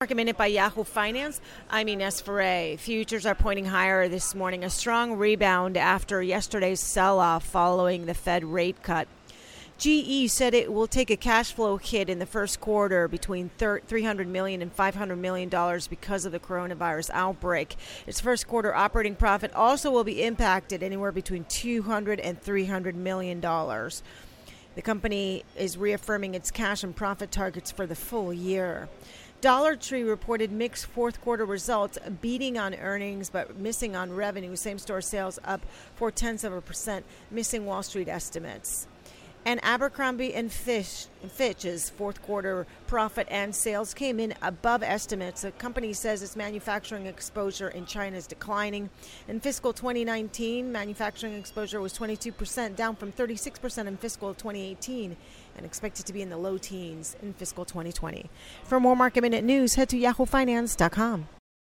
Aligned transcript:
Market 0.00 0.14
Minute 0.14 0.36
by 0.36 0.46
Yahoo 0.46 0.84
Finance. 0.84 1.40
I'm 1.68 1.88
Ines 1.88 2.20
Ferre. 2.20 2.76
Futures 2.76 3.26
are 3.26 3.34
pointing 3.34 3.64
higher 3.64 4.08
this 4.08 4.32
morning. 4.32 4.62
A 4.62 4.70
strong 4.70 5.16
rebound 5.16 5.76
after 5.76 6.22
yesterday's 6.22 6.78
sell 6.78 7.18
off 7.18 7.44
following 7.44 8.06
the 8.06 8.14
Fed 8.14 8.44
rate 8.44 8.80
cut. 8.84 9.08
GE 9.76 10.30
said 10.30 10.54
it 10.54 10.72
will 10.72 10.86
take 10.86 11.10
a 11.10 11.16
cash 11.16 11.52
flow 11.52 11.78
hit 11.78 12.08
in 12.08 12.20
the 12.20 12.26
first 12.26 12.60
quarter 12.60 13.08
between 13.08 13.50
300 13.58 14.28
million 14.28 14.62
and 14.62 14.72
500 14.72 15.16
million 15.16 15.48
dollars 15.48 15.88
because 15.88 16.24
of 16.24 16.30
the 16.30 16.38
coronavirus 16.38 17.10
outbreak. 17.12 17.74
Its 18.06 18.20
first 18.20 18.46
quarter 18.46 18.72
operating 18.72 19.16
profit 19.16 19.52
also 19.52 19.90
will 19.90 20.04
be 20.04 20.22
impacted 20.22 20.80
anywhere 20.84 21.10
between 21.10 21.44
200 21.48 22.20
and 22.20 22.40
300 22.40 22.94
million 22.94 23.40
dollars. 23.40 24.04
The 24.76 24.82
company 24.82 25.42
is 25.56 25.76
reaffirming 25.76 26.36
its 26.36 26.52
cash 26.52 26.84
and 26.84 26.94
profit 26.94 27.32
targets 27.32 27.72
for 27.72 27.84
the 27.84 27.96
full 27.96 28.32
year. 28.32 28.88
Dollar 29.40 29.76
Tree 29.76 30.02
reported 30.02 30.50
mixed 30.50 30.86
fourth 30.86 31.20
quarter 31.20 31.44
results, 31.44 31.96
beating 32.20 32.58
on 32.58 32.74
earnings 32.74 33.30
but 33.30 33.56
missing 33.56 33.94
on 33.94 34.12
revenue. 34.12 34.56
Same 34.56 34.78
store 34.78 35.00
sales 35.00 35.38
up 35.44 35.64
four 35.94 36.10
tenths 36.10 36.42
of 36.42 36.52
a 36.52 36.60
percent, 36.60 37.06
missing 37.30 37.64
Wall 37.64 37.84
Street 37.84 38.08
estimates. 38.08 38.88
And 39.44 39.60
Abercrombie 39.62 40.34
and 40.34 40.52
Fish, 40.52 41.06
Fitch's 41.26 41.90
fourth 41.90 42.20
quarter 42.22 42.66
profit 42.86 43.26
and 43.30 43.54
sales 43.54 43.94
came 43.94 44.20
in 44.20 44.34
above 44.42 44.82
estimates. 44.82 45.42
The 45.42 45.52
company 45.52 45.92
says 45.92 46.22
its 46.22 46.36
manufacturing 46.36 47.06
exposure 47.06 47.68
in 47.68 47.86
China 47.86 48.16
is 48.16 48.26
declining. 48.26 48.90
In 49.26 49.40
fiscal 49.40 49.72
2019, 49.72 50.70
manufacturing 50.70 51.34
exposure 51.34 51.80
was 51.80 51.96
22%, 51.96 52.76
down 52.76 52.96
from 52.96 53.12
36% 53.12 53.86
in 53.86 53.96
fiscal 53.96 54.34
2018, 54.34 55.16
and 55.56 55.66
expected 55.66 56.04
to 56.06 56.12
be 56.12 56.20
in 56.20 56.30
the 56.30 56.36
low 56.36 56.58
teens 56.58 57.16
in 57.22 57.32
fiscal 57.32 57.64
2020. 57.64 58.28
For 58.64 58.78
more 58.78 58.96
market 58.96 59.22
minute 59.22 59.44
news, 59.44 59.74
head 59.74 59.88
to 59.90 59.96
yahoofinance.com. 59.96 61.28